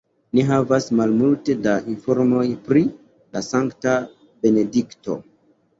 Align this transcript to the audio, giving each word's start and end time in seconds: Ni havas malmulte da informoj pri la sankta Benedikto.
Ni 0.37 0.43
havas 0.51 0.87
malmulte 0.99 1.57
da 1.67 1.75
informoj 1.93 2.47
pri 2.71 2.85
la 2.89 3.45
sankta 3.53 3.97
Benedikto. 4.45 5.25